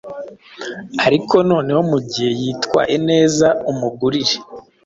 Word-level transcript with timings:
ariko 1.05 1.35
nanone 1.45 1.71
mu 1.91 1.99
gihe 2.11 2.29
yitwaye 2.39 2.95
neza 3.09 3.47
umugurire 3.71 4.35